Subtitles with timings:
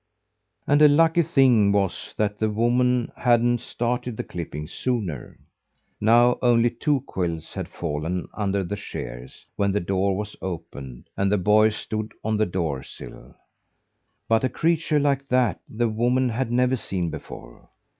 [0.65, 5.37] And a lucky thing it was that the woman hadn't started the clipping sooner.
[5.99, 11.31] Now only two quills had fallen under the shears' when the door was opened and
[11.31, 13.35] the boy stood on the door sill.
[14.27, 17.69] But a creature like that the woman had never seen before.